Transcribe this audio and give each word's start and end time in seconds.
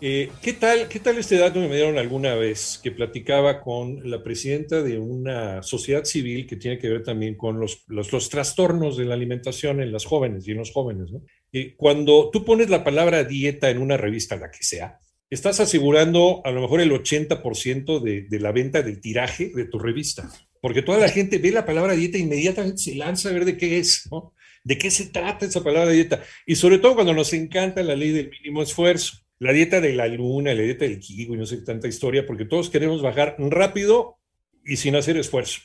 Eh, 0.00 0.30
¿qué, 0.40 0.52
tal, 0.52 0.86
¿Qué 0.86 1.00
tal 1.00 1.18
este 1.18 1.38
dato 1.38 1.60
que 1.60 1.66
me 1.66 1.74
dieron 1.74 1.98
alguna 1.98 2.36
vez 2.36 2.78
que 2.80 2.92
platicaba 2.92 3.60
con 3.60 4.08
la 4.08 4.22
presidenta 4.22 4.80
de 4.80 4.96
una 4.96 5.60
sociedad 5.64 6.04
civil 6.04 6.46
que 6.46 6.54
tiene 6.54 6.78
que 6.78 6.88
ver 6.88 7.02
también 7.02 7.36
con 7.36 7.58
los, 7.58 7.84
los, 7.88 8.28
trastornos 8.28 8.96
de 8.96 9.06
la 9.06 9.14
alimentación 9.14 9.82
en 9.82 9.90
las 9.90 10.04
jóvenes 10.04 10.46
y 10.46 10.52
en 10.52 10.58
los 10.58 10.70
jóvenes? 10.70 11.10
¿no? 11.10 11.22
Eh, 11.52 11.74
cuando 11.76 12.30
tú 12.32 12.44
pones 12.44 12.70
la 12.70 12.84
palabra 12.84 13.24
dieta 13.24 13.70
en 13.70 13.78
una 13.78 13.96
revista, 13.96 14.36
la 14.36 14.52
que 14.52 14.62
sea, 14.62 15.00
estás 15.30 15.58
asegurando 15.58 16.42
a 16.44 16.52
lo 16.52 16.60
mejor 16.60 16.80
el 16.80 16.92
80% 16.92 18.00
de, 18.00 18.22
de 18.22 18.40
la 18.40 18.52
venta 18.52 18.82
del 18.82 19.00
tiraje 19.00 19.50
de 19.52 19.64
tu 19.64 19.80
revista, 19.80 20.30
porque 20.60 20.82
toda 20.82 20.98
la 20.98 21.08
gente 21.08 21.38
ve 21.38 21.50
la 21.50 21.66
palabra 21.66 21.94
dieta 21.94 22.18
e 22.18 22.20
inmediatamente 22.20 22.78
se 22.78 22.94
lanza 22.94 23.30
a 23.30 23.32
ver 23.32 23.44
de 23.44 23.56
qué 23.56 23.78
es, 23.78 24.06
¿no? 24.12 24.32
¿De 24.62 24.78
qué 24.78 24.92
se 24.92 25.06
trata 25.06 25.44
esa 25.44 25.64
palabra 25.64 25.90
dieta? 25.90 26.22
Y 26.46 26.54
sobre 26.54 26.78
todo 26.78 26.94
cuando 26.94 27.14
nos 27.14 27.32
encanta 27.32 27.82
la 27.82 27.96
ley 27.96 28.10
del 28.12 28.30
mínimo 28.30 28.62
esfuerzo 28.62 29.27
la 29.38 29.52
dieta 29.52 29.80
de 29.80 29.92
la 29.92 30.08
luna, 30.08 30.54
la 30.54 30.62
dieta 30.62 30.84
del 30.84 30.98
kiwi, 30.98 31.36
no 31.36 31.46
sé 31.46 31.58
tanta 31.58 31.88
historia, 31.88 32.26
porque 32.26 32.44
todos 32.44 32.70
queremos 32.70 33.02
bajar 33.02 33.36
rápido 33.38 34.18
y 34.64 34.76
sin 34.76 34.96
hacer 34.96 35.16
esfuerzo. 35.16 35.60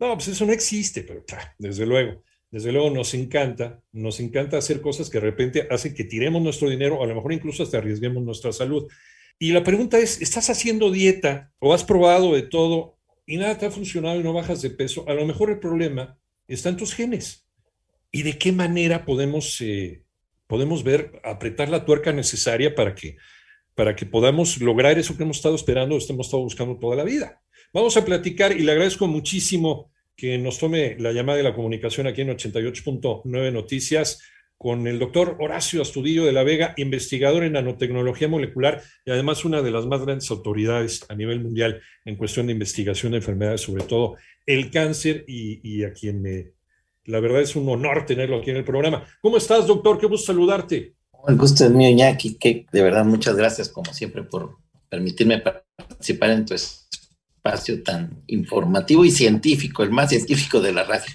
No, 0.00 0.12
pues 0.14 0.26
eso 0.26 0.44
no 0.44 0.52
existe, 0.52 1.02
pero 1.02 1.24
desde 1.56 1.86
luego, 1.86 2.24
desde 2.50 2.72
luego 2.72 2.90
nos 2.90 3.14
encanta, 3.14 3.80
nos 3.92 4.18
encanta 4.18 4.58
hacer 4.58 4.80
cosas 4.80 5.08
que 5.08 5.18
de 5.18 5.26
repente 5.26 5.68
hacen 5.70 5.94
que 5.94 6.02
tiremos 6.02 6.42
nuestro 6.42 6.68
dinero, 6.68 7.00
a 7.02 7.06
lo 7.06 7.14
mejor 7.14 7.32
incluso 7.32 7.62
hasta 7.62 7.78
arriesguemos 7.78 8.22
nuestra 8.24 8.52
salud. 8.52 8.90
Y 9.38 9.52
la 9.52 9.62
pregunta 9.62 9.98
es, 9.98 10.20
¿estás 10.20 10.50
haciendo 10.50 10.90
dieta 10.90 11.52
o 11.58 11.72
has 11.72 11.84
probado 11.84 12.34
de 12.34 12.42
todo 12.42 12.98
y 13.24 13.36
nada 13.36 13.56
te 13.56 13.66
ha 13.66 13.70
funcionado 13.70 14.18
y 14.18 14.24
no 14.24 14.32
bajas 14.32 14.62
de 14.62 14.70
peso? 14.70 15.08
A 15.08 15.14
lo 15.14 15.24
mejor 15.26 15.50
el 15.50 15.60
problema 15.60 16.18
está 16.48 16.68
en 16.68 16.76
tus 16.76 16.94
genes. 16.94 17.46
¿Y 18.10 18.22
de 18.22 18.38
qué 18.38 18.52
manera 18.52 19.04
podemos 19.04 19.60
eh, 19.60 20.03
podemos 20.46 20.84
ver, 20.84 21.20
apretar 21.24 21.68
la 21.68 21.84
tuerca 21.84 22.12
necesaria 22.12 22.74
para 22.74 22.94
que, 22.94 23.16
para 23.74 23.96
que 23.96 24.06
podamos 24.06 24.60
lograr 24.60 24.98
eso 24.98 25.16
que 25.16 25.22
hemos 25.22 25.38
estado 25.38 25.54
esperando, 25.54 25.98
que 25.98 26.12
hemos 26.12 26.26
estado 26.26 26.42
buscando 26.42 26.78
toda 26.78 26.96
la 26.96 27.04
vida. 27.04 27.40
Vamos 27.72 27.96
a 27.96 28.04
platicar 28.04 28.52
y 28.52 28.62
le 28.62 28.72
agradezco 28.72 29.06
muchísimo 29.06 29.90
que 30.16 30.38
nos 30.38 30.58
tome 30.58 30.96
la 30.98 31.12
llamada 31.12 31.38
de 31.38 31.44
la 31.44 31.54
comunicación 31.54 32.06
aquí 32.06 32.20
en 32.20 32.28
88.9 32.28 33.52
Noticias 33.52 34.22
con 34.56 34.86
el 34.86 35.00
doctor 35.00 35.36
Horacio 35.40 35.82
Astudillo 35.82 36.24
de 36.24 36.32
la 36.32 36.44
Vega, 36.44 36.74
investigador 36.76 37.42
en 37.42 37.54
nanotecnología 37.54 38.28
molecular 38.28 38.80
y 39.04 39.10
además 39.10 39.44
una 39.44 39.60
de 39.60 39.72
las 39.72 39.86
más 39.86 40.02
grandes 40.02 40.30
autoridades 40.30 41.04
a 41.08 41.16
nivel 41.16 41.40
mundial 41.40 41.82
en 42.04 42.16
cuestión 42.16 42.46
de 42.46 42.52
investigación 42.52 43.12
de 43.12 43.18
enfermedades, 43.18 43.62
sobre 43.62 43.82
todo 43.82 44.16
el 44.46 44.70
cáncer, 44.70 45.24
y 45.26 45.82
a 45.82 45.92
quien 45.92 46.22
me 46.22 46.53
la 47.06 47.20
verdad 47.20 47.42
es 47.42 47.54
un 47.56 47.68
honor 47.68 48.06
tenerlo 48.06 48.38
aquí 48.38 48.50
en 48.50 48.56
el 48.56 48.64
programa. 48.64 49.04
¿Cómo 49.20 49.36
estás, 49.36 49.66
doctor? 49.66 49.98
Qué 49.98 50.06
gusto 50.06 50.26
saludarte. 50.26 50.94
El 51.26 51.36
gusto 51.36 51.64
es 51.64 51.70
mío, 51.70 51.88
Iñaki, 51.88 52.36
que 52.36 52.66
de 52.70 52.82
verdad 52.82 53.04
muchas 53.04 53.36
gracias, 53.36 53.68
como 53.68 53.92
siempre, 53.92 54.22
por 54.24 54.58
permitirme 54.88 55.38
participar 55.38 56.30
en 56.30 56.44
tu 56.44 56.54
espacio 56.54 57.82
tan 57.82 58.22
informativo 58.26 59.04
y 59.04 59.10
científico, 59.10 59.82
el 59.82 59.90
más 59.90 60.10
científico 60.10 60.60
de 60.60 60.72
la 60.72 60.84
radio. 60.84 61.06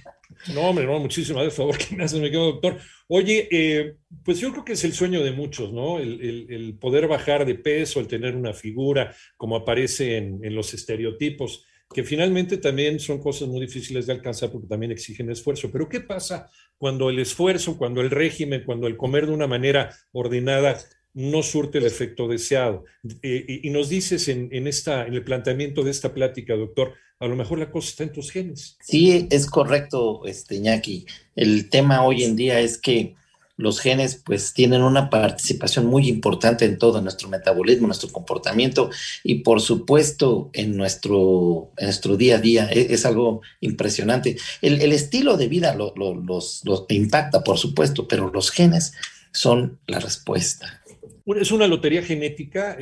No, 0.53 0.61
hombre, 0.61 0.85
no, 0.85 0.99
muchísimas 0.99 1.43
gracias, 1.43 1.57
favor 1.57 1.77
que 1.89 1.95
me 1.95 2.03
haces, 2.03 2.19
me 2.19 2.31
quedo 2.31 2.53
doctor. 2.53 2.79
Oye, 3.07 3.47
eh, 3.51 3.95
pues 4.23 4.39
yo 4.39 4.51
creo 4.51 4.65
que 4.65 4.73
es 4.73 4.83
el 4.83 4.93
sueño 4.93 5.23
de 5.23 5.31
muchos, 5.31 5.73
¿no? 5.73 5.99
El, 5.99 6.77
poder 6.79 7.07
bajar 7.07 7.45
de 7.45 7.55
peso, 7.55 7.99
el 7.99 8.07
tener 8.07 8.35
una 8.35 8.53
figura 8.53 9.13
como 9.37 9.55
aparece 9.55 10.17
en, 10.17 10.39
en 10.43 10.55
los 10.55 10.73
estereotipos 10.73 11.65
que 11.93 12.03
finalmente 12.03 12.57
también 12.57 12.99
son 12.99 13.19
cosas 13.19 13.47
muy 13.47 13.61
difíciles 13.61 14.05
de 14.05 14.13
alcanzar 14.13 14.51
porque 14.51 14.67
también 14.67 14.91
exigen 14.91 15.31
esfuerzo. 15.31 15.71
Pero 15.71 15.89
¿qué 15.89 16.01
pasa 16.01 16.49
cuando 16.77 17.09
el 17.09 17.19
esfuerzo, 17.19 17.77
cuando 17.77 18.01
el 18.01 18.11
régimen, 18.11 18.63
cuando 18.65 18.87
el 18.87 18.95
comer 18.95 19.25
de 19.25 19.33
una 19.33 19.47
manera 19.47 19.95
ordenada 20.11 20.77
no 21.15 21.41
surte 21.41 21.79
el 21.79 21.87
efecto 21.87 22.27
deseado? 22.27 22.83
Y, 23.23 23.69
nos 23.71 23.89
dices 23.89 24.27
en, 24.27 24.67
esta, 24.67 25.07
en 25.07 25.15
el 25.15 25.23
planteamiento 25.23 25.83
de 25.83 25.91
esta 25.91 26.13
plática, 26.13 26.55
doctor, 26.55 26.93
a 27.19 27.27
lo 27.27 27.35
mejor 27.35 27.57
la 27.57 27.71
cosa 27.71 27.89
está 27.89 28.03
en 28.03 28.13
tus 28.13 28.31
genes. 28.31 28.77
Sí, 28.81 29.27
es 29.31 29.47
correcto, 29.47 30.21
este. 30.25 30.61
El 31.35 31.69
tema 31.69 32.03
hoy 32.05 32.23
en 32.23 32.35
día 32.35 32.59
es 32.59 32.77
que 32.77 33.15
los 33.59 33.81
genes 33.81 34.21
pues 34.25 34.53
tienen 34.53 34.81
una 34.81 35.09
participación 35.09 35.85
muy 35.85 36.07
importante 36.07 36.63
en 36.63 36.77
todo 36.77 37.01
nuestro 37.01 37.27
metabolismo, 37.27 37.87
nuestro 37.87 38.09
comportamiento 38.09 38.89
y 39.21 39.35
por 39.35 39.59
supuesto 39.59 40.49
en 40.53 40.77
nuestro, 40.77 41.73
nuestro 41.79 42.15
día 42.15 42.37
a 42.37 42.39
día. 42.39 42.69
E, 42.71 42.93
es, 42.93 43.05
algo 43.05 43.41
impresionante. 43.59 44.37
El, 44.61 44.93
estilo 44.93 45.35
de 45.35 45.49
vida 45.49 45.75
lo, 45.75 45.93
los, 45.93 46.63
impacta, 46.87 47.43
por 47.43 47.57
supuesto, 47.57 48.07
pero 48.07 48.31
los 48.31 48.49
genes 48.49 48.93
son 49.33 49.77
la 49.87 49.99
respuesta. 49.99 50.81
¿Es 51.25 51.51
una 51.51 51.67
lotería 51.67 52.01
genética 52.01 52.77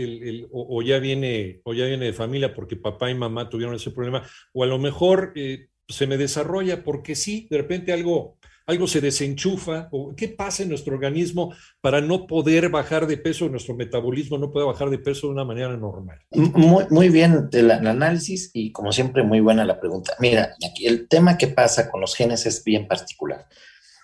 o, 0.51 0.83
ya 0.83 0.99
viene, 0.99 1.59
o 1.63 1.73
ya 1.73 1.85
viene 1.85 2.05
de 2.05 2.13
familia 2.13 2.53
porque 2.53 2.75
papá 2.75 3.09
y 3.09 3.15
mamá 3.15 3.49
tuvieron 3.49 3.73
ese 3.73 3.89
problema? 3.89 4.21
O 4.53 4.63
a 4.63 4.67
lo 4.67 4.77
mejor 4.77 5.33
eh, 5.35 5.69
se 5.87 6.05
me 6.05 6.17
desarrolla 6.17 6.83
porque 6.83 7.15
sí, 7.15 7.47
de 7.49 7.57
repente 7.57 7.91
algo 7.93 8.37
algo 8.67 8.85
se 8.85 8.99
desenchufa, 8.99 9.87
o 9.91 10.13
qué 10.13 10.27
pasa 10.27 10.61
en 10.61 10.69
nuestro 10.69 10.93
organismo 10.93 11.55
para 11.79 12.01
no 12.01 12.27
poder 12.27 12.67
bajar 12.67 13.07
de 13.07 13.15
peso, 13.15 13.47
nuestro 13.47 13.75
metabolismo 13.75 14.37
no 14.37 14.51
puede 14.51 14.65
bajar 14.65 14.89
de 14.89 14.99
peso 14.99 15.27
de 15.27 15.33
una 15.33 15.45
manera 15.45 15.75
normal. 15.77 16.19
Muy, 16.31 16.83
muy 16.89 17.07
bien 17.07 17.47
el, 17.53 17.71
análisis 17.71 18.51
y 18.53 18.73
como 18.73 18.91
siempre 18.91 19.23
muy 19.23 19.39
buena 19.39 19.63
la 19.63 19.79
pregunta. 19.79 20.13
Mira, 20.19 20.53
aquí 20.69 20.85
el 20.85 21.07
tema 21.07 21.37
que 21.37 21.47
pasa 21.47 21.89
con 21.89 22.01
los 22.01 22.13
genes 22.13 22.45
es 22.45 22.61
bien 22.65 22.89
particular. 22.89 23.47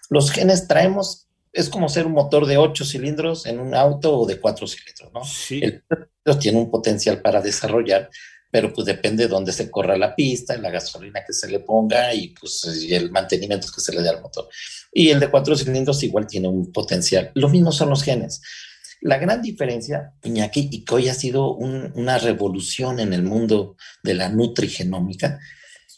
Los 0.09 0.31
genes 0.31 0.66
traemos, 0.66 1.28
es 1.52 1.68
como 1.68 1.90
ser 1.90 2.06
un 2.06 2.13
motor 2.13 2.46
de 2.46 2.57
ocho 2.57 2.85
cilindros 2.85 3.46
en 3.46 3.59
un 3.59 3.75
auto 3.75 4.18
o 4.18 4.25
de 4.25 4.40
cuatro 4.40 4.66
cilindros, 4.66 5.12
¿no? 5.13 5.25
Sí. 5.25 5.62
El 5.62 5.84
tiene 6.40 6.57
un 6.57 6.72
potencial 6.72 7.22
para 7.22 7.41
desarrollar, 7.41 8.09
pero 8.53 8.72
pues 8.72 8.86
depende 8.86 9.24
de 9.24 9.30
dónde 9.30 9.52
se 9.52 9.72
corra 9.72 9.97
la 9.97 10.16
pista, 10.16 10.56
la 10.58 10.69
gasolina 10.69 11.24
que 11.25 11.34
se 11.34 11.50
le 11.50 11.62
ponga 11.62 12.14
y 12.14 12.36
pues 12.40 12.64
el 12.88 13.09
mantenimiento 13.09 13.68
que 13.74 13.81
se 13.81 13.91
le 13.91 14.03
dé 14.03 14.09
al 14.09 14.22
motor. 14.22 14.47
Y 14.91 15.09
el 15.09 15.19
de 15.19 15.31
cuatro 15.31 15.56
cilindros 15.56 16.03
igual 16.03 16.28
tiene 16.28 16.50
un 16.50 16.72
potencial. 16.72 17.31
Lo 17.34 17.50
mismo 17.50 17.72
son 17.72 17.90
los 17.90 18.03
genes. 18.03 18.44
La 19.02 19.18
gran 19.18 19.41
diferencia, 19.41 20.14
Iñaki, 20.22 20.69
y 20.72 20.86
que 20.86 20.94
hoy 20.94 21.09
ha 21.09 21.16
sido 21.16 21.56
una 21.56 22.19
revolución 22.19 23.00
en 23.00 23.12
el 23.14 23.24
mundo 23.24 23.75
de 24.03 24.14
la 24.14 24.30
nutrigenómica 24.30 25.40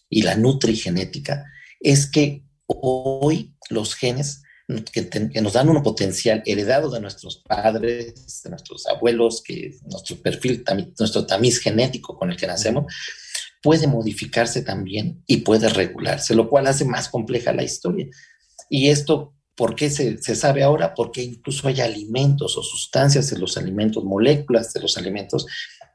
y 0.09 0.21
la 0.21 0.35
nutrigenética, 0.35 1.43
es 1.81 2.07
que 2.07 2.45
hoy 2.67 3.53
los 3.69 3.95
genes 3.95 4.43
que, 4.67 5.41
nos 5.41 5.53
dan 5.53 5.69
un 5.69 5.83
potencial 5.83 6.41
heredado 6.45 6.89
de 6.89 6.99
nuestros 6.99 7.37
padres, 7.37 8.41
de 8.43 8.49
nuestros 8.49 8.87
abuelos, 8.87 9.43
que 9.43 9.77
nuestro 9.85 10.17
perfil, 10.17 10.63
nuestro 10.97 11.25
tamiz 11.25 11.59
genético 11.59 12.17
con 12.17 12.31
el 12.31 12.37
que 12.37 12.47
nacemos, 12.47 12.91
puede 13.61 13.87
modificarse 13.87 14.61
también 14.61 15.23
y 15.27 15.37
puede 15.37 15.69
regularse, 15.69 16.35
lo 16.35 16.49
cual 16.49 16.67
hace 16.67 16.85
más 16.85 17.09
compleja 17.09 17.53
la 17.53 17.63
historia. 17.63 18.07
Y 18.69 18.89
esto, 18.89 19.35
¿por 19.55 19.75
qué 19.75 19.89
se, 19.89 20.17
se 20.21 20.35
sabe 20.35 20.63
ahora? 20.63 20.93
Porque 20.93 21.21
incluso 21.21 21.67
hay 21.67 21.81
alimentos 21.81 22.57
o 22.57 22.63
sustancias 22.63 23.29
de 23.29 23.37
los 23.37 23.57
alimentos, 23.57 24.03
moléculas 24.03 24.73
de 24.73 24.81
los 24.81 24.97
alimentos 24.97 25.45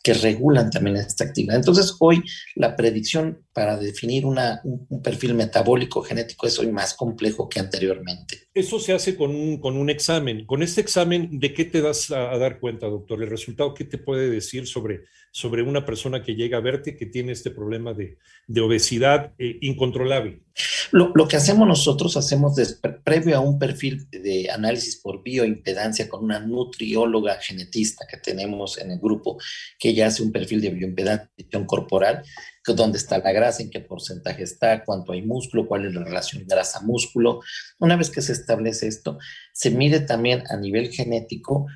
que 0.03 0.15
regulan 0.15 0.71
también 0.71 0.97
esta 0.97 1.25
actividad. 1.25 1.57
Entonces, 1.57 1.95
hoy 1.99 2.23
la 2.55 2.75
predicción 2.75 3.45
para 3.53 3.77
definir 3.77 4.25
una, 4.25 4.61
un, 4.65 5.03
perfil 5.03 5.35
metabólico 5.35 6.03
genético 6.03 6.47
es 6.47 6.59
hoy 6.59 6.73
más 6.73 6.95
complejo 6.95 7.49
que 7.49 7.61
anteriormente. 7.61 8.49
Eso 8.55 8.81
se 8.81 8.93
hace 8.93 9.17
con 9.17 9.35
un, 9.35 9.61
con 9.61 9.77
un 9.77 9.91
examen. 9.91 10.47
Con 10.47 10.63
este 10.63 10.81
examen, 10.81 11.39
¿de 11.39 11.53
qué 11.53 11.65
te 11.65 11.83
das 11.83 12.11
a, 12.11 12.37
dar 12.39 12.61
cuenta, 12.61 12.87
doctor? 12.87 13.23
¿El 13.23 13.29
resultado 13.29 13.75
qué 13.75 13.85
te 13.85 13.99
puede 13.99 14.31
decir 14.31 14.67
sobre, 14.67 15.05
sobre 15.33 15.63
una 15.63 15.85
persona 15.85 16.23
que 16.23 16.35
llega 16.35 16.59
a 16.59 16.63
verte 16.63 16.97
que 16.97 17.07
tiene 17.07 17.33
este 17.33 17.51
problema 17.51 17.93
de, 17.93 18.19
de 18.47 18.61
obesidad 18.61 19.35
eh, 19.39 19.59
incontrolable? 19.61 20.41
Lo, 20.91 21.13
lo, 21.15 21.29
que 21.29 21.37
hacemos 21.37 21.67
nosotros, 21.67 22.17
hacemos 22.17 22.55
previo 23.05 23.37
a 23.37 23.41
un 23.41 23.59
perfil 23.59 24.09
de 24.11 24.51
análisis 24.51 24.97
por 24.97 25.23
bioimpedancia 25.23 26.09
con 26.09 26.25
una 26.25 26.41
nutrióloga 26.41 27.39
genetista 27.41 28.07
que 28.11 28.17
tenemos 28.17 28.79
en 28.79 28.91
el 28.91 28.99
grupo, 28.99 29.39
que 29.79 29.95
ya 29.95 30.07
hace 30.07 30.23
un 30.23 30.33
perfil 30.33 30.61
de 30.61 30.71
bioimpedancia 30.71 31.31
corporal, 31.67 32.23
dónde 32.75 32.99
está 32.99 33.19
la 33.19 33.33
grasa, 33.33 33.63
en 33.63 33.71
qué 33.71 33.81
porcentaje 33.81 34.43
está, 34.43 34.85
cuánto 34.85 35.13
hay 35.13 35.23
músculo, 35.23 35.67
cuál 35.67 35.87
es 35.87 35.95
la 35.95 36.05
relación 36.05 36.45
grasa-músculo. 36.47 37.41
Una 37.79 37.97
vez 37.97 38.11
que 38.11 38.23
se 38.23 38.33
establece 38.33 38.87
esto, 38.87 39.19
se 39.53 39.71
mide 39.71 40.01
también 40.01 40.43
a 40.49 40.57
nivel 40.57 40.91
genético 40.91 41.67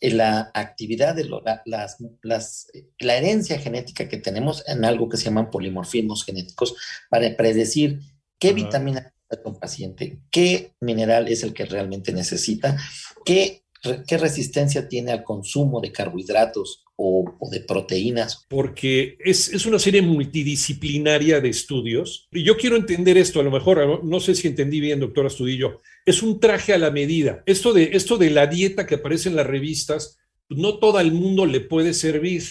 eh, 0.00 0.10
la 0.10 0.50
actividad 0.54 1.14
de 1.14 1.28
las, 1.64 1.96
las, 2.22 2.66
la 2.98 3.16
herencia 3.16 3.58
genética 3.58 4.08
que 4.08 4.18
tenemos 4.18 4.64
en 4.66 4.84
algo 4.84 5.08
que 5.08 5.16
se 5.16 5.24
llaman 5.24 5.50
polimorfismos 5.50 6.24
genéticos 6.24 6.74
para 7.08 7.36
predecir 7.36 8.00
qué 8.42 8.52
vitamina 8.52 9.00
necesita 9.30 9.48
un 9.48 9.60
paciente, 9.60 10.18
qué 10.28 10.72
mineral 10.80 11.28
es 11.28 11.44
el 11.44 11.54
que 11.54 11.64
realmente 11.64 12.12
necesita, 12.12 12.76
qué, 13.24 13.62
qué 14.04 14.18
resistencia 14.18 14.88
tiene 14.88 15.12
al 15.12 15.22
consumo 15.22 15.80
de 15.80 15.92
carbohidratos 15.92 16.82
o, 16.96 17.32
de 17.52 17.60
proteínas. 17.60 18.44
Porque 18.48 19.16
es, 19.24 19.48
es, 19.52 19.64
una 19.64 19.78
serie 19.78 20.02
multidisciplinaria 20.02 21.40
de 21.40 21.50
estudios. 21.50 22.26
Y 22.32 22.42
yo 22.42 22.56
quiero 22.56 22.74
entender 22.74 23.16
esto, 23.16 23.38
a 23.38 23.44
lo 23.44 23.52
mejor, 23.52 24.04
no 24.04 24.18
sé 24.18 24.34
si 24.34 24.48
entendí 24.48 24.80
bien, 24.80 24.98
doctor 24.98 25.24
Astudillo, 25.24 25.80
es 26.04 26.20
un 26.20 26.40
traje 26.40 26.72
a 26.72 26.78
la 26.78 26.90
medida. 26.90 27.44
Esto 27.46 27.72
de, 27.72 27.90
esto 27.92 28.18
de 28.18 28.30
la 28.30 28.48
dieta 28.48 28.88
que 28.88 28.96
aparece 28.96 29.28
en 29.28 29.36
las 29.36 29.46
revistas, 29.46 30.18
no 30.48 30.80
todo 30.80 30.98
el 30.98 31.12
mundo 31.12 31.46
le 31.46 31.60
puede 31.60 31.94
servir. 31.94 32.42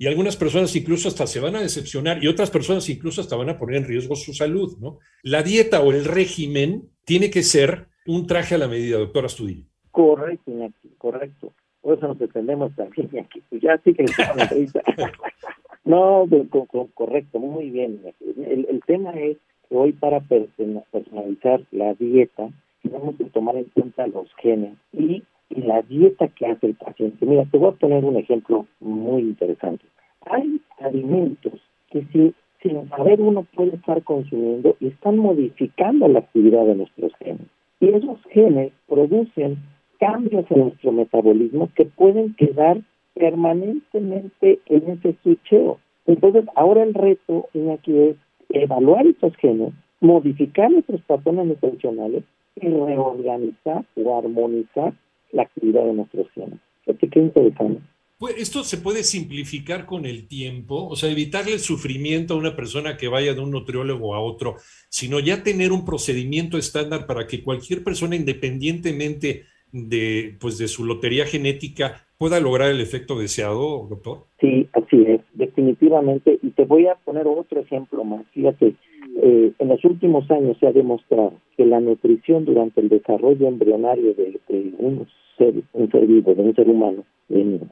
Y 0.00 0.06
algunas 0.06 0.34
personas 0.34 0.74
incluso 0.76 1.08
hasta 1.08 1.26
se 1.26 1.40
van 1.40 1.56
a 1.56 1.60
decepcionar 1.60 2.24
y 2.24 2.26
otras 2.26 2.50
personas 2.50 2.88
incluso 2.88 3.20
hasta 3.20 3.36
van 3.36 3.50
a 3.50 3.58
poner 3.58 3.76
en 3.76 3.84
riesgo 3.84 4.16
su 4.16 4.32
salud, 4.32 4.78
¿no? 4.80 4.98
La 5.22 5.42
dieta 5.42 5.82
o 5.82 5.92
el 5.92 6.06
régimen 6.06 6.88
tiene 7.04 7.28
que 7.28 7.42
ser 7.42 7.88
un 8.06 8.26
traje 8.26 8.54
a 8.54 8.58
la 8.58 8.66
medida, 8.66 8.96
doctora 8.96 9.26
Astudillo. 9.26 9.66
Correcto, 9.90 10.52
correcto. 10.96 11.52
Por 11.82 11.98
eso 11.98 12.08
nos 12.08 12.18
defendemos 12.18 12.74
también, 12.76 13.10
aquí. 13.22 13.42
Pues 13.50 13.60
ya 13.60 13.78
sí 13.84 13.92
que 13.92 14.06
No, 15.84 16.26
correcto, 16.94 17.38
muy 17.38 17.68
bien. 17.68 18.00
El, 18.20 18.68
el 18.70 18.80
tema 18.86 19.10
es 19.10 19.36
que 19.68 19.76
hoy 19.76 19.92
para 19.92 20.20
personalizar 20.20 21.60
la 21.72 21.92
dieta 21.92 22.48
tenemos 22.82 23.16
que 23.16 23.24
tomar 23.24 23.54
en 23.56 23.64
cuenta 23.64 24.06
los 24.06 24.34
genes 24.36 24.78
y 24.94 25.22
la 25.60 25.82
dieta 25.82 26.28
que 26.28 26.46
hace 26.46 26.66
el 26.66 26.74
paciente. 26.74 27.24
Mira, 27.26 27.44
te 27.44 27.58
voy 27.58 27.70
a 27.70 27.78
poner 27.78 28.04
un 28.04 28.16
ejemplo 28.16 28.66
muy 28.80 29.22
interesante. 29.22 29.84
Hay 30.26 30.60
alimentos 30.80 31.54
que 31.90 32.04
si, 32.12 32.34
sin 32.62 32.88
saber 32.88 33.20
uno 33.20 33.46
puede 33.54 33.76
estar 33.76 34.02
consumiendo 34.02 34.76
y 34.80 34.88
están 34.88 35.18
modificando 35.18 36.08
la 36.08 36.20
actividad 36.20 36.64
de 36.66 36.74
nuestros 36.74 37.12
genes. 37.16 37.46
Y 37.80 37.88
esos 37.88 38.18
genes 38.30 38.72
producen 38.88 39.58
cambios 39.98 40.44
en 40.50 40.60
nuestro 40.60 40.92
metabolismo 40.92 41.68
que 41.74 41.84
pueden 41.84 42.34
quedar 42.34 42.80
permanentemente 43.14 44.60
en 44.66 44.90
ese 44.90 45.16
switcheo. 45.22 45.78
Entonces, 46.06 46.44
ahora 46.56 46.82
el 46.82 46.94
reto 46.94 47.48
aquí 47.72 47.96
es 47.96 48.16
evaluar 48.48 49.06
esos 49.06 49.34
genes, 49.36 49.72
modificar 50.00 50.70
nuestros 50.70 51.00
patrones 51.02 51.46
nutricionales 51.46 52.24
y 52.56 52.68
reorganizar 52.68 53.84
o 53.96 54.18
armonizar 54.18 54.92
la 55.32 55.42
actividad 55.42 55.84
de 55.84 55.92
nuestros 55.92 56.26
genes. 56.34 56.58
qué 56.84 57.18
interesante. 57.18 57.80
Pues 58.18 58.36
esto 58.36 58.64
se 58.64 58.76
puede 58.76 59.02
simplificar 59.02 59.86
con 59.86 60.04
el 60.04 60.28
tiempo, 60.28 60.86
o 60.88 60.94
sea, 60.94 61.10
evitarle 61.10 61.54
el 61.54 61.60
sufrimiento 61.60 62.34
a 62.34 62.36
una 62.36 62.54
persona 62.54 62.98
que 62.98 63.08
vaya 63.08 63.32
de 63.32 63.40
un 63.40 63.50
nutriólogo 63.50 64.14
a 64.14 64.20
otro, 64.20 64.56
sino 64.90 65.20
ya 65.20 65.42
tener 65.42 65.72
un 65.72 65.86
procedimiento 65.86 66.58
estándar 66.58 67.06
para 67.06 67.26
que 67.26 67.42
cualquier 67.42 67.82
persona, 67.82 68.16
independientemente 68.16 69.44
de, 69.72 70.36
pues, 70.38 70.58
de 70.58 70.68
su 70.68 70.84
lotería 70.84 71.24
genética, 71.24 72.04
pueda 72.18 72.38
lograr 72.40 72.70
el 72.70 72.82
efecto 72.82 73.18
deseado, 73.18 73.86
doctor. 73.88 74.26
Sí, 74.38 74.68
así 74.74 75.02
es, 75.06 75.22
definitivamente. 75.32 76.38
Y 76.42 76.50
te 76.50 76.66
voy 76.66 76.88
a 76.88 76.96
poner 76.96 77.26
otro 77.26 77.60
ejemplo 77.60 78.04
más. 78.04 78.26
Fíjate, 78.34 78.74
eh, 79.22 79.52
en 79.58 79.68
los 79.68 79.84
últimos 79.84 80.30
años 80.30 80.56
se 80.58 80.66
ha 80.66 80.72
demostrado 80.72 81.34
que 81.56 81.66
la 81.66 81.80
nutrición 81.80 82.44
durante 82.44 82.80
el 82.80 82.88
desarrollo 82.88 83.48
embrionario 83.48 84.14
de, 84.14 84.40
de 84.48 84.74
un 84.78 85.06
un 85.72 85.90
ser 85.90 86.06
vivo, 86.06 86.34
de 86.34 86.42
un 86.42 86.54
ser 86.54 86.68
humano, 86.68 87.04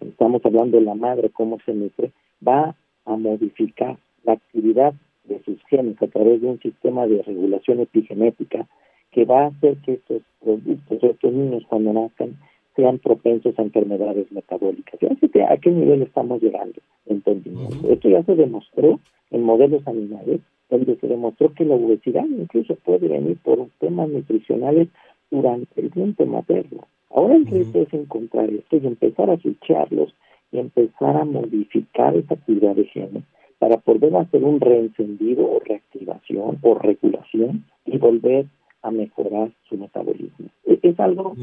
estamos 0.00 0.40
hablando 0.44 0.78
de 0.78 0.84
la 0.84 0.94
madre, 0.94 1.30
cómo 1.30 1.58
se 1.64 1.74
nutre, 1.74 2.12
va 2.46 2.74
a 3.04 3.16
modificar 3.16 3.98
la 4.24 4.34
actividad 4.34 4.94
de 5.24 5.42
sus 5.44 5.62
genes 5.68 6.00
a 6.00 6.06
través 6.06 6.40
de 6.40 6.48
un 6.48 6.60
sistema 6.60 7.06
de 7.06 7.22
regulación 7.22 7.80
epigenética 7.80 8.66
que 9.10 9.24
va 9.24 9.44
a 9.44 9.46
hacer 9.48 9.76
que 9.78 9.94
estos 9.94 10.22
productos, 10.42 11.02
estos 11.02 11.32
niños 11.32 11.64
cuando 11.68 11.92
nazcan, 11.92 12.36
sean 12.76 12.98
propensos 12.98 13.58
a 13.58 13.62
enfermedades 13.62 14.30
metabólicas. 14.30 15.00
Fíjate 15.00 15.42
a 15.42 15.56
qué 15.56 15.70
nivel 15.70 16.02
estamos 16.02 16.40
llegando. 16.40 16.80
Esto 17.06 18.08
ya 18.08 18.22
se 18.22 18.34
demostró 18.34 19.00
en 19.30 19.42
modelos 19.42 19.86
animales, 19.86 20.40
donde 20.70 20.96
se 20.96 21.06
demostró 21.06 21.52
que 21.54 21.64
la 21.64 21.74
obesidad 21.74 22.26
incluso 22.26 22.76
puede 22.76 23.08
venir 23.08 23.38
por 23.42 23.68
temas 23.78 24.08
nutricionales 24.08 24.88
durante 25.30 25.80
el 25.80 25.90
tiempo 25.90 26.26
materno. 26.26 26.86
Ahora 27.10 27.36
el 27.36 27.46
reto 27.46 27.80
es 27.80 27.92
encontrar 27.94 28.50
esto 28.50 28.76
y 28.76 28.86
empezar 28.86 29.30
a 29.30 29.38
switcharlos 29.38 30.14
y 30.52 30.58
empezar 30.58 31.16
a 31.16 31.24
modificar 31.24 32.16
esa 32.16 32.34
actividad 32.34 32.76
de 32.76 32.84
genes 32.84 33.24
para 33.58 33.78
poder 33.78 34.14
hacer 34.16 34.44
un 34.44 34.60
reencendido 34.60 35.44
o 35.50 35.60
reactivación 35.60 36.58
o 36.62 36.74
regulación 36.74 37.64
y 37.86 37.98
volver 37.98 38.46
a 38.82 38.90
mejorar 38.90 39.50
su 39.68 39.76
metabolismo. 39.76 40.48
E, 40.64 40.78
es, 40.82 41.00
algo 41.00 41.34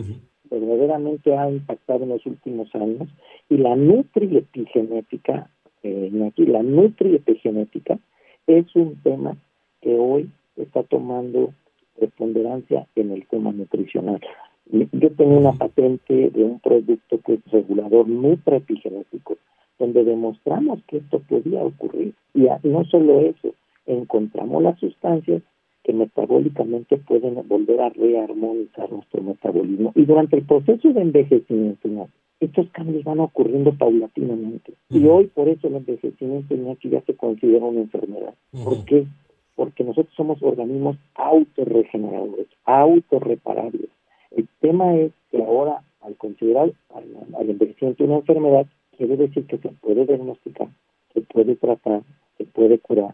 que 0.49 0.57
verdaderamente 0.59 1.35
ha 1.35 1.49
impactado 1.49 2.03
en 2.03 2.09
los 2.09 2.25
últimos 2.25 2.73
años 2.75 3.09
y 3.49 3.57
la 3.57 3.75
nutriepigenética, 3.75 5.49
eh, 5.83 6.11
aquí 6.25 6.45
la 6.45 6.63
nutriepigenética 6.63 7.99
es 8.47 8.75
un 8.75 8.95
tema 9.03 9.35
que 9.81 9.97
hoy 9.97 10.29
está 10.57 10.83
tomando 10.83 11.53
preponderancia 11.97 12.87
en 12.95 13.11
el 13.11 13.25
tema 13.27 13.51
nutricional. 13.51 14.21
Yo 14.67 15.11
tengo 15.11 15.37
una 15.37 15.53
patente 15.53 16.29
de 16.31 16.43
un 16.43 16.59
producto 16.59 17.19
que 17.25 17.35
es 17.35 17.51
regulador 17.51 18.07
nutraepigenético, 18.07 19.37
donde 19.77 20.03
demostramos 20.03 20.79
que 20.87 20.97
esto 20.97 21.19
podía 21.19 21.63
ocurrir. 21.63 22.13
Y 22.33 22.47
no 22.63 22.83
solo 22.85 23.21
eso, 23.21 23.53
encontramos 23.85 24.63
las 24.63 24.79
sustancias 24.79 25.43
que 25.85 25.93
metabólicamente 25.93 26.97
pueden 26.97 27.35
volver 27.47 27.79
a 27.79 27.89
rearmonizar 27.89 28.91
nuestro 28.91 29.21
metabolismo. 29.21 29.91
Y 29.93 30.05
durante 30.05 30.35
el 30.35 30.43
proceso 30.43 30.91
de 30.91 30.99
envejecimiento, 30.99 32.09
estos 32.39 32.67
cambios 32.71 33.03
van 33.03 33.19
ocurriendo 33.19 33.71
paulatinamente. 33.71 34.73
Y 34.89 35.05
hoy 35.05 35.27
por 35.27 35.47
eso 35.47 35.67
el 35.67 35.75
envejecimiento 35.75 36.55
ya 36.89 37.01
se 37.01 37.13
considera 37.13 37.65
una 37.65 37.81
enfermedad. 37.81 38.33
¿Por 38.63 38.83
qué? 38.85 39.05
Porque 39.55 39.83
nosotros 39.83 40.13
somos 40.15 40.41
organismos 40.41 40.97
autorregeneradores, 41.13 42.47
autorreparables. 42.65 43.89
El 44.31 44.47
tema 44.61 44.95
es 44.95 45.11
que 45.29 45.37
ahora, 45.37 45.83
al 46.01 46.15
considerar 46.15 46.71
al, 46.95 47.49
envejecimiento 47.49 48.03
una 48.05 48.15
enfermedad, 48.15 48.65
quiere 48.97 49.17
decir 49.17 49.45
que 49.45 49.59
se 49.59 49.69
puede 49.69 50.07
diagnosticar, 50.07 50.67
se 51.13 51.21
puede 51.21 51.55
tratar, 51.55 52.01
se 52.39 52.45
puede 52.45 52.79
curar 52.79 53.13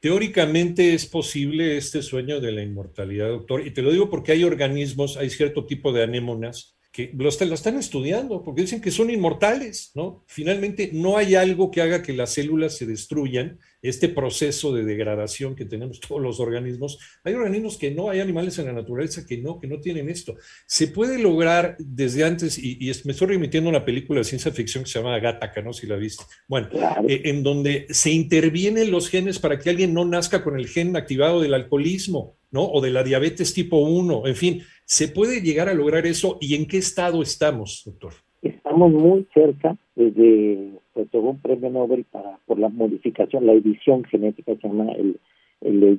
Teóricamente 0.00 0.94
es 0.94 1.06
posible 1.06 1.76
este 1.76 2.02
sueño 2.02 2.40
de 2.40 2.52
la 2.52 2.62
inmortalidad, 2.62 3.28
doctor, 3.28 3.66
y 3.66 3.72
te 3.72 3.82
lo 3.82 3.92
digo 3.92 4.10
porque 4.10 4.32
hay 4.32 4.44
organismos, 4.44 5.16
hay 5.16 5.30
cierto 5.30 5.64
tipo 5.64 5.92
de 5.92 6.02
anémonas 6.02 6.76
que 6.92 7.10
lo, 7.16 7.28
están 7.30 7.78
estudiando 7.78 8.42
porque 8.42 8.60
dicen 8.60 8.82
que 8.82 8.90
son 8.90 9.08
inmortales, 9.08 9.92
¿no? 9.94 10.24
Finalmente 10.26 10.90
no 10.92 11.16
hay 11.16 11.34
algo 11.34 11.70
que 11.70 11.80
haga 11.80 12.02
que 12.02 12.12
las 12.12 12.34
células 12.34 12.76
se 12.76 12.84
destruyan, 12.84 13.58
este 13.80 14.10
proceso 14.10 14.74
de 14.74 14.84
degradación 14.84 15.56
que 15.56 15.64
tenemos 15.64 16.00
todos 16.00 16.20
los 16.20 16.38
organismos. 16.38 16.98
Hay 17.24 17.32
organismos 17.32 17.78
que 17.78 17.90
no, 17.90 18.10
hay 18.10 18.20
animales 18.20 18.58
en 18.58 18.66
la 18.66 18.74
naturaleza 18.74 19.24
que 19.26 19.38
no, 19.38 19.58
que 19.58 19.66
no 19.66 19.80
tienen 19.80 20.10
esto. 20.10 20.36
Se 20.66 20.86
puede 20.88 21.18
lograr 21.18 21.76
desde 21.78 22.24
antes, 22.24 22.58
y, 22.58 22.92
me 23.04 23.12
estoy 23.12 23.28
remitiendo 23.28 23.70
a 23.70 23.72
una 23.72 23.84
película 23.86 24.20
de 24.20 24.24
ciencia 24.24 24.52
ficción 24.52 24.84
que 24.84 24.90
se 24.90 24.98
llama 24.98 25.18
Gattaca, 25.18 25.62
¿no? 25.62 25.72
Si 25.72 25.86
la 25.86 25.96
viste. 25.96 26.24
Bueno, 26.46 26.68
eh, 27.08 27.22
en 27.24 27.42
donde 27.42 27.86
se 27.88 28.10
intervienen 28.10 28.90
los 28.90 29.08
genes 29.08 29.38
para 29.38 29.58
que 29.58 29.70
alguien 29.70 29.94
no 29.94 30.04
nazca 30.04 30.44
con 30.44 30.58
el 30.58 30.68
gen 30.68 30.94
activado 30.94 31.40
del 31.40 31.54
alcoholismo, 31.54 32.36
¿no? 32.52 32.64
O 32.64 32.80
de 32.80 32.90
la 32.90 33.02
diabetes 33.02 33.52
tipo 33.52 33.78
1, 33.78 34.26
en 34.26 34.36
fin 34.36 34.62
¿Se 34.92 35.08
puede 35.08 35.40
llegar 35.40 35.70
a 35.70 35.74
lograr 35.74 36.04
eso 36.06 36.36
y 36.38 36.54
en 36.54 36.66
qué 36.66 36.76
estado 36.76 37.22
estamos, 37.22 37.82
doctor? 37.86 38.12
Estamos 38.42 38.92
muy 38.92 39.26
cerca 39.32 39.74
desde 39.94 40.72
pues, 40.92 41.08
un 41.12 41.38
premio 41.40 41.70
Nobel 41.70 42.04
para, 42.04 42.38
por 42.44 42.58
la 42.58 42.68
modificación, 42.68 43.46
la 43.46 43.54
edición 43.54 44.04
genética, 44.04 44.54
se 44.54 44.68
llama 44.68 44.92
el, 44.92 45.18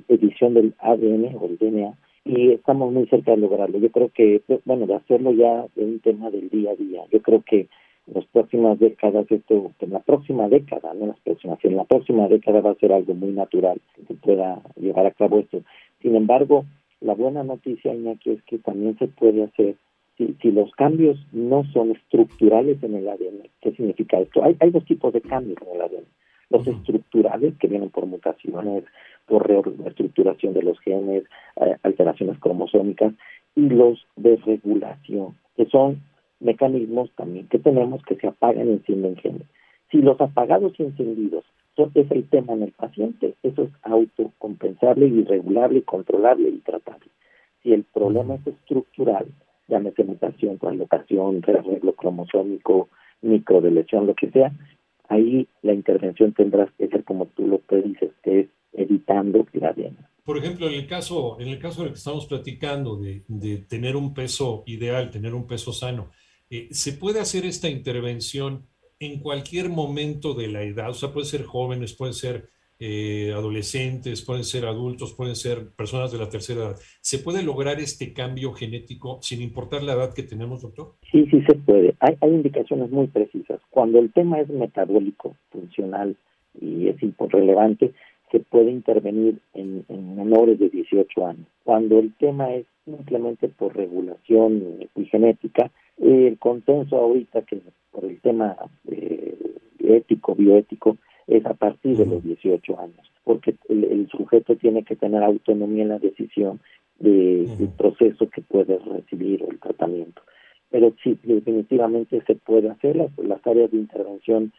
edición 0.08 0.54
del 0.54 0.74
ADN 0.78 1.36
o 1.40 1.46
el 1.46 1.58
DNA, 1.58 1.94
y 2.26 2.52
estamos 2.52 2.92
muy 2.92 3.06
cerca 3.08 3.32
de 3.32 3.38
lograrlo. 3.38 3.78
Yo 3.78 3.90
creo 3.90 4.10
que, 4.14 4.42
bueno, 4.64 4.86
de 4.86 4.94
hacerlo 4.94 5.32
ya 5.32 5.64
es 5.74 5.82
un 5.82 5.98
tema 5.98 6.30
del 6.30 6.48
día 6.48 6.70
a 6.70 6.76
día. 6.76 7.02
Yo 7.10 7.20
creo 7.20 7.42
que 7.42 7.66
en 8.06 8.14
las 8.14 8.26
próximas 8.26 8.78
décadas, 8.78 9.26
esto, 9.30 9.72
en 9.80 9.90
la 9.90 10.00
próxima 10.00 10.48
década, 10.48 10.94
no 10.94 11.02
en 11.02 11.08
las 11.08 11.20
próximas, 11.20 11.58
en 11.64 11.76
la 11.76 11.84
próxima 11.84 12.28
década 12.28 12.60
va 12.60 12.70
a 12.70 12.76
ser 12.76 12.92
algo 12.92 13.14
muy 13.14 13.32
natural 13.32 13.80
que 14.06 14.14
pueda 14.14 14.62
llevar 14.76 15.06
a 15.06 15.10
cabo 15.10 15.40
esto. 15.40 15.62
Sin 16.04 16.16
embargo, 16.16 16.66
la 17.00 17.14
buena 17.14 17.42
noticia, 17.44 17.94
Iñaki, 17.94 18.32
es 18.32 18.42
que 18.42 18.58
también 18.58 18.98
se 18.98 19.08
puede 19.08 19.42
hacer 19.42 19.76
si, 20.18 20.36
si 20.42 20.50
los 20.50 20.70
cambios 20.72 21.16
no 21.32 21.64
son 21.72 21.92
estructurales 21.92 22.82
en 22.82 22.96
el 22.96 23.08
ADN. 23.08 23.48
¿Qué 23.62 23.72
significa 23.72 24.20
esto? 24.20 24.44
Hay, 24.44 24.54
hay 24.60 24.70
dos 24.70 24.84
tipos 24.84 25.14
de 25.14 25.22
cambios 25.22 25.56
en 25.62 25.76
el 25.76 25.80
ADN. 25.80 26.04
Los 26.50 26.66
estructurales, 26.66 27.54
que 27.58 27.68
vienen 27.68 27.88
por 27.88 28.04
mutaciones, 28.04 28.84
por 29.24 29.48
reestructuración 29.48 30.52
de 30.52 30.62
los 30.62 30.78
genes, 30.80 31.24
eh, 31.56 31.74
alteraciones 31.82 32.38
cromosómicas, 32.38 33.14
y 33.56 33.70
los 33.70 34.06
de 34.16 34.36
regulación, 34.44 35.38
que 35.56 35.64
son 35.70 36.02
mecanismos 36.38 37.10
también 37.16 37.48
que 37.48 37.58
tenemos 37.58 38.02
que 38.02 38.16
se 38.16 38.26
apagan 38.26 38.68
y 38.68 38.72
encienden 38.72 39.16
genes. 39.16 39.46
Si 39.90 40.02
los 40.02 40.20
apagados 40.20 40.78
y 40.78 40.82
encendidos 40.82 41.46
es 41.76 42.10
el 42.10 42.28
tema 42.28 42.52
en 42.52 42.62
el 42.62 42.72
paciente, 42.72 43.34
eso 43.42 43.64
es 43.64 43.70
autocompensable 43.82 45.06
y 45.06 45.24
regulable, 45.24 45.82
controlable 45.82 46.48
y 46.48 46.58
tratable. 46.58 47.10
Si 47.62 47.72
el 47.72 47.84
problema 47.84 48.36
es 48.36 48.46
estructural, 48.46 49.26
llámese 49.68 50.04
mutación, 50.04 50.58
translocación, 50.58 51.42
rearreglo 51.42 51.94
cromosómico, 51.94 52.88
microdeleción, 53.22 54.06
lo 54.06 54.14
que 54.14 54.30
sea, 54.30 54.52
ahí 55.08 55.48
la 55.62 55.72
intervención 55.72 56.32
tendrá 56.32 56.70
que 56.78 56.88
ser 56.88 57.04
como 57.04 57.26
tú 57.26 57.46
lo 57.46 57.58
predices, 57.58 58.10
que 58.22 58.40
es 58.40 58.48
evitando 58.72 59.46
la 59.52 59.72
diana. 59.72 60.10
Por 60.24 60.38
ejemplo, 60.38 60.68
en 60.68 60.74
el 60.74 60.86
caso, 60.86 61.38
en 61.38 61.48
el 61.48 61.58
caso 61.58 61.82
del 61.82 61.92
que 61.92 61.98
estamos 61.98 62.26
platicando 62.26 62.96
de, 62.96 63.24
de 63.28 63.58
tener 63.58 63.96
un 63.96 64.14
peso 64.14 64.62
ideal, 64.66 65.10
tener 65.10 65.34
un 65.34 65.46
peso 65.46 65.72
sano, 65.72 66.10
eh, 66.50 66.68
¿se 66.70 66.92
puede 66.92 67.20
hacer 67.20 67.44
esta 67.44 67.68
intervención 67.68 68.66
en 68.98 69.20
cualquier 69.20 69.68
momento 69.68 70.34
de 70.34 70.48
la 70.48 70.62
edad? 70.62 70.90
O 70.90 70.94
sea, 70.94 71.12
puede 71.12 71.26
ser 71.26 71.44
jóvenes, 71.44 71.94
pueden 71.94 72.14
ser 72.14 72.48
eh, 72.78 73.32
adolescentes, 73.32 74.22
pueden 74.22 74.44
ser 74.44 74.66
adultos, 74.66 75.14
pueden 75.14 75.36
ser 75.36 75.70
personas 75.70 76.12
de 76.12 76.18
la 76.18 76.28
tercera 76.28 76.60
edad. 76.60 76.76
¿Se 77.00 77.18
puede 77.18 77.42
lograr 77.42 77.80
este 77.80 78.12
cambio 78.12 78.52
genético 78.52 79.18
sin 79.22 79.42
importar 79.42 79.82
la 79.82 79.92
edad 79.92 80.14
que 80.14 80.22
tenemos, 80.22 80.62
doctor? 80.62 80.94
Sí, 81.10 81.26
sí 81.30 81.42
se 81.42 81.54
puede. 81.54 81.94
Hay, 82.00 82.16
hay 82.20 82.30
indicaciones 82.30 82.90
muy 82.90 83.06
precisas. 83.06 83.60
Cuando 83.70 83.98
el 83.98 84.12
tema 84.12 84.40
es 84.40 84.48
metabólico, 84.48 85.36
funcional 85.50 86.16
y 86.60 86.88
es 86.88 86.96
relevante, 87.30 87.92
se 88.34 88.40
puede 88.40 88.72
intervenir 88.72 89.38
en, 89.54 89.84
menores 90.16 90.58
de 90.58 90.68
18 90.68 91.26
años. 91.26 91.46
Cuando 91.62 92.00
el 92.00 92.12
tema 92.14 92.52
es 92.52 92.66
simplemente 92.84 93.48
por 93.48 93.76
regulación 93.76 94.88
y 94.96 95.04
genética, 95.04 95.70
el 95.98 96.36
consenso 96.38 96.96
ahorita 96.96 97.42
que 97.42 97.60
por 97.92 98.04
el 98.04 98.20
tema 98.20 98.56
ético, 99.92 100.34
bioético, 100.34 100.96
es 101.26 101.44
a 101.46 101.54
partir 101.54 101.96
de 101.96 102.06
los 102.06 102.22
18 102.22 102.78
años, 102.78 103.12
porque 103.24 103.54
el, 103.68 104.08
sujeto 104.10 104.56
tiene 104.56 104.84
que 104.84 104.96
tener 104.96 105.22
autonomía 105.22 105.82
en 105.82 105.88
la 105.88 105.98
decisión 105.98 106.60
de, 106.98 107.46
del 107.58 107.68
proceso 107.68 108.28
que 108.28 108.42
puede 108.42 108.78
recibir 108.78 109.42
o 109.42 109.50
el 109.50 109.58
tratamiento. 109.58 110.22
Pero 110.70 110.92
sí, 111.02 111.18
definitivamente 111.22 112.22
se 112.26 112.34
puede 112.34 112.68
hacer, 112.68 112.96
las, 112.96 113.16
las 113.18 113.44
áreas 113.46 113.70
de 113.70 113.78
intervención 113.78 114.52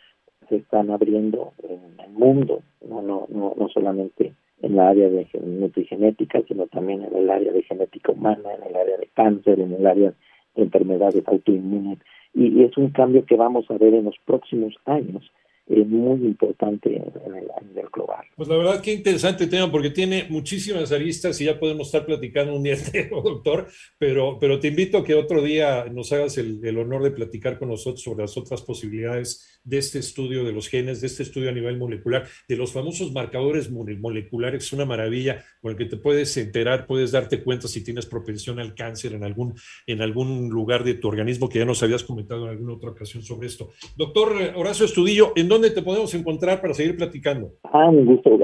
se 0.49 0.57
están 0.57 0.91
abriendo 0.91 1.53
en 1.63 1.99
el 1.99 2.11
mundo, 2.11 2.61
no, 2.87 3.01
no, 3.01 3.27
no, 3.29 3.53
no 3.57 3.69
solamente 3.69 4.33
en 4.61 4.75
la 4.75 4.89
área 4.89 5.09
de 5.09 5.27
nutrigenética, 5.41 6.41
sino 6.47 6.67
también 6.67 7.03
en 7.03 7.15
el 7.15 7.29
área 7.29 7.51
de 7.51 7.63
genética 7.63 8.11
humana, 8.11 8.53
en 8.53 8.63
el 8.63 8.75
área 8.75 8.97
de 8.97 9.09
cáncer, 9.13 9.59
en 9.59 9.73
el 9.73 9.85
área 9.85 10.13
de 10.55 10.63
enfermedades 10.63 11.27
autoinmunes. 11.27 11.99
Y 12.35 12.63
es 12.63 12.77
un 12.77 12.89
cambio 12.89 13.25
que 13.25 13.35
vamos 13.35 13.65
a 13.69 13.77
ver 13.77 13.93
en 13.93 14.05
los 14.05 14.15
próximos 14.25 14.75
años 14.85 15.23
es 15.67 15.87
muy 15.87 16.23
importante 16.25 16.95
en 16.95 17.35
el 17.35 17.89
global. 17.91 18.23
Pues 18.35 18.47
la 18.47 18.57
verdad 18.57 18.81
que 18.81 18.93
interesante 18.93 19.47
tema 19.47 19.71
porque 19.71 19.89
tiene 19.89 20.25
muchísimas 20.29 20.91
aristas 20.91 21.39
y 21.41 21.45
ya 21.45 21.59
podemos 21.59 21.87
estar 21.87 22.05
platicando 22.05 22.55
un 22.55 22.63
día 22.63 22.73
entero, 22.85 23.21
doctor, 23.21 23.67
pero, 23.97 24.37
pero 24.39 24.59
te 24.59 24.67
invito 24.67 24.99
a 24.99 25.03
que 25.03 25.15
otro 25.15 25.41
día 25.41 25.85
nos 25.85 26.11
hagas 26.11 26.37
el, 26.37 26.63
el, 26.63 26.77
honor 26.77 27.03
de 27.03 27.11
platicar 27.11 27.57
con 27.57 27.69
nosotros 27.69 28.03
sobre 28.03 28.23
las 28.23 28.37
otras 28.37 28.61
posibilidades 28.61 29.54
de 29.65 29.77
este 29.79 29.99
estudio 29.99 30.43
de 30.43 30.53
los 30.53 30.69
genes, 30.69 31.01
de 31.01 31.07
este 31.07 31.23
estudio 31.23 31.49
a 31.49 31.53
nivel 31.53 31.77
molecular, 31.77 32.25
de 32.47 32.55
los 32.55 32.71
famosos 32.71 33.11
marcadores 33.11 33.69
moleculares, 33.71 34.63
es 34.63 34.73
una 34.73 34.85
maravilla 34.85 35.43
con 35.61 35.71
el 35.71 35.77
que 35.77 35.85
te 35.85 35.97
puedes 35.97 36.37
enterar, 36.37 36.85
puedes 36.85 37.11
darte 37.11 37.43
cuenta 37.43 37.67
si 37.67 37.83
tienes 37.83 38.05
propensión 38.05 38.59
al 38.59 38.75
cáncer 38.75 39.13
en 39.13 39.23
algún, 39.23 39.55
en 39.87 40.01
algún 40.01 40.49
lugar 40.49 40.83
de 40.83 40.93
tu 40.93 41.07
organismo, 41.07 41.49
que 41.49 41.59
ya 41.59 41.65
nos 41.65 41.81
habías 41.83 42.03
comentado 42.03 42.45
en 42.45 42.51
alguna 42.51 42.73
otra 42.73 42.91
ocasión 42.91 43.23
sobre 43.23 43.47
esto. 43.47 43.71
Doctor 43.97 44.33
Horacio 44.55 44.85
Estudillo, 44.85 45.33
¿en 45.35 45.47
dónde 45.47 45.71
te 45.71 45.81
podemos 45.81 46.13
encontrar 46.13 46.61
para 46.61 46.73
seguir 46.73 46.95
platicando? 46.95 47.51
Ah, 47.63 47.89
un 47.89 48.05
gusto. 48.05 48.37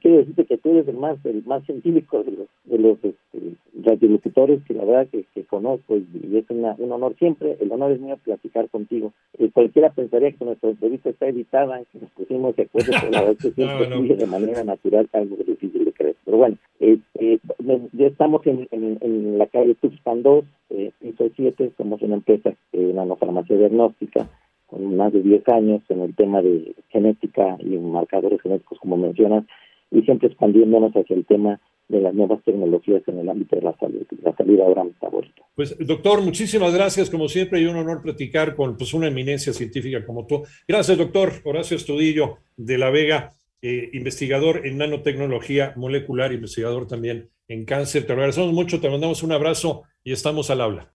quiero 0.00 0.18
decirte 0.18 0.44
que 0.44 0.58
tú 0.58 0.70
eres 0.70 0.88
el 0.88 0.96
más, 0.96 1.18
el 1.24 1.44
más 1.44 1.64
científico 1.64 2.22
de 2.24 2.32
los, 2.32 2.48
de 2.64 2.78
los 2.78 2.98
este, 3.02 3.56
radiolocutores 3.82 4.62
que 4.64 4.74
la 4.74 4.84
verdad 4.84 5.08
que, 5.10 5.24
conozco 5.44 5.96
y, 5.96 6.36
es 6.36 6.44
una, 6.50 6.74
un 6.78 6.90
honor 6.90 7.14
siempre, 7.18 7.56
el 7.60 7.70
honor 7.70 7.92
es 7.92 8.00
mío 8.00 8.18
platicar 8.22 8.68
contigo. 8.68 9.12
Eh, 9.38 9.50
cualquiera 9.52 9.92
pensaría 9.92 10.32
que 10.32 10.44
nuestra 10.56 10.70
entrevista 10.70 11.10
está 11.10 11.28
editada, 11.28 11.82
que 11.92 11.98
nos 12.00 12.10
pusimos 12.10 12.56
de 12.56 12.62
acuerdo, 12.62 12.92
pero 13.00 13.12
la 13.12 13.20
verdad 13.20 13.36
que 13.36 13.50
siempre 13.52 13.88
no, 13.88 14.02
de 14.02 14.26
manera 14.26 14.64
natural, 14.64 15.08
algo 15.12 15.36
difícil 15.36 15.84
de 15.84 15.92
creer. 15.92 16.16
Pero 16.24 16.36
bueno, 16.38 16.56
este, 16.80 17.40
ya 17.92 18.06
estamos 18.06 18.46
en, 18.46 18.68
en, 18.70 19.38
la 19.38 19.46
calle 19.46 19.74
Tuxpan 19.74 20.22
2, 20.22 20.44
eh, 20.70 20.90
piso 21.00 21.28
7, 21.34 21.72
somos 21.76 22.00
una 22.02 22.14
empresa 22.14 22.54
de 22.72 22.92
nanofarmacia 22.92 23.56
diagnóstica 23.56 24.28
con 24.66 24.96
más 24.96 25.12
de 25.12 25.22
10 25.22 25.48
años 25.48 25.82
en 25.88 26.00
el 26.00 26.14
tema 26.14 26.42
de 26.42 26.74
genética 26.88 27.56
y 27.60 27.76
marcadores 27.78 28.40
genéticos, 28.40 28.78
como 28.80 28.96
mencionas, 28.96 29.44
y 29.96 30.02
siempre 30.02 30.28
expandiéndonos 30.28 30.92
hacia 30.92 31.16
el 31.16 31.24
tema 31.24 31.60
de 31.88 32.00
las 32.00 32.14
nuevas 32.14 32.42
tecnologías 32.44 33.02
en 33.06 33.18
el 33.18 33.28
ámbito 33.28 33.56
de 33.56 33.62
la 33.62 33.76
salud, 33.78 34.04
la 34.22 34.36
salud 34.36 34.60
ahora 34.60 34.84
metabólica. 34.84 35.42
Pues, 35.54 35.76
doctor, 35.78 36.20
muchísimas 36.20 36.74
gracias, 36.74 37.08
como 37.08 37.28
siempre, 37.28 37.60
y 37.60 37.66
un 37.66 37.76
honor 37.76 38.02
platicar 38.02 38.54
con 38.54 38.76
pues, 38.76 38.92
una 38.92 39.08
eminencia 39.08 39.52
científica 39.52 40.04
como 40.04 40.26
tú. 40.26 40.42
Gracias, 40.66 40.98
doctor 40.98 41.30
Horacio 41.44 41.76
Estudillo 41.76 42.38
de 42.56 42.78
La 42.78 42.90
Vega, 42.90 43.30
eh, 43.62 43.88
investigador 43.92 44.66
en 44.66 44.78
nanotecnología 44.78 45.72
molecular, 45.76 46.32
investigador 46.32 46.86
también 46.86 47.30
en 47.48 47.64
cáncer. 47.64 48.06
Te 48.06 48.12
agradecemos 48.12 48.52
mucho, 48.52 48.80
te 48.80 48.90
mandamos 48.90 49.22
un 49.22 49.32
abrazo 49.32 49.84
y 50.04 50.12
estamos 50.12 50.50
al 50.50 50.60
habla. 50.60 50.92